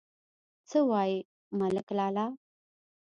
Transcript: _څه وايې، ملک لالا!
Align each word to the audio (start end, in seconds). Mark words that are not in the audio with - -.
_څه 0.69 0.79
وايې، 0.89 1.17
ملک 1.59 1.87
لالا! 1.97 2.25